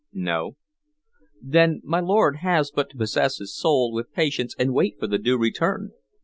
[0.13, 0.55] "No."
[1.43, 5.19] "Then my lord has but to possess his soul with patience and wait for the
[5.19, 5.91] Due Return.